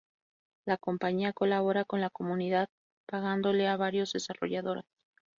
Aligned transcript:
La 0.65 0.77
compañía 0.77 1.31
colabora 1.31 1.85
con 1.85 2.01
la 2.01 2.09
comunidad 2.09 2.69
pagándole 3.05 3.67
a 3.67 3.77
varios 3.77 4.13
desarrolladores. 4.13 4.83